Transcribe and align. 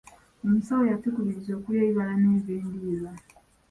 Omusawo 0.45 0.83
yatukubiriza 0.91 1.51
okulya 1.57 1.81
ebibala 1.83 2.13
n'enva 2.17 2.51
endiirwa. 2.59 3.11